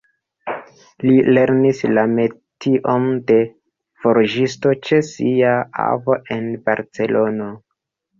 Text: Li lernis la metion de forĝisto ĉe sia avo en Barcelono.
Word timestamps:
Li 1.07 1.17
lernis 1.37 1.81
la 1.97 2.05
metion 2.19 3.05
de 3.31 3.37
forĝisto 4.05 4.73
ĉe 4.87 4.99
sia 5.11 5.53
avo 5.85 6.17
en 6.37 6.49
Barcelono. 6.71 7.51